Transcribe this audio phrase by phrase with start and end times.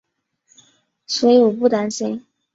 [1.05, 2.25] 所以我不担心